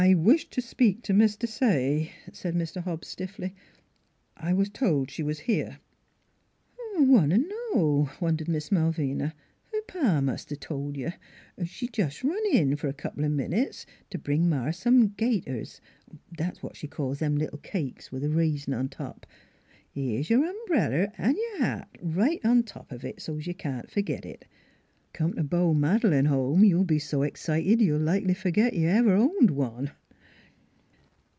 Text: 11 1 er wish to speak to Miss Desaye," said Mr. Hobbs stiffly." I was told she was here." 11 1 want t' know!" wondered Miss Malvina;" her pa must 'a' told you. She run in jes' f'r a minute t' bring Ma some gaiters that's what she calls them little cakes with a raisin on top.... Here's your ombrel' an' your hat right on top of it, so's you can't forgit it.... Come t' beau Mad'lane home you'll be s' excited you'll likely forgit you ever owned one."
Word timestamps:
11 0.01 0.13
1 0.17 0.25
er 0.25 0.33
wish 0.33 0.45
to 0.49 0.61
speak 0.63 1.03
to 1.03 1.13
Miss 1.13 1.37
Desaye," 1.37 2.09
said 2.33 2.55
Mr. 2.55 2.81
Hobbs 2.83 3.07
stiffly." 3.07 3.53
I 4.35 4.51
was 4.51 4.67
told 4.67 5.11
she 5.11 5.21
was 5.21 5.41
here." 5.41 5.77
11 6.97 7.07
1 7.11 7.29
want 7.29 7.31
t' 7.31 7.47
know!" 7.75 8.09
wondered 8.19 8.47
Miss 8.47 8.71
Malvina;" 8.71 9.35
her 9.71 9.81
pa 9.87 10.19
must 10.19 10.51
'a' 10.51 10.55
told 10.55 10.97
you. 10.97 11.13
She 11.65 11.87
run 11.97 12.37
in 12.51 12.71
jes' 12.71 12.79
f'r 12.79 13.23
a 13.23 13.29
minute 13.29 13.85
t' 14.09 14.17
bring 14.17 14.49
Ma 14.49 14.71
some 14.71 15.09
gaiters 15.09 15.79
that's 16.35 16.63
what 16.63 16.75
she 16.75 16.87
calls 16.87 17.19
them 17.19 17.35
little 17.35 17.59
cakes 17.59 18.11
with 18.11 18.23
a 18.23 18.29
raisin 18.31 18.73
on 18.73 18.89
top.... 18.89 19.27
Here's 19.91 20.31
your 20.31 20.43
ombrel' 20.43 21.13
an' 21.19 21.35
your 21.35 21.59
hat 21.59 21.89
right 22.01 22.43
on 22.43 22.63
top 22.63 22.91
of 22.91 23.05
it, 23.05 23.21
so's 23.21 23.45
you 23.45 23.53
can't 23.53 23.91
forgit 23.91 24.25
it.... 24.25 24.45
Come 25.13 25.33
t' 25.33 25.41
beau 25.41 25.73
Mad'lane 25.73 26.27
home 26.27 26.63
you'll 26.63 26.85
be 26.85 26.95
s' 26.95 27.13
excited 27.13 27.81
you'll 27.81 27.99
likely 27.99 28.33
forgit 28.33 28.73
you 28.73 28.87
ever 28.87 29.11
owned 29.13 29.51
one." 29.51 29.91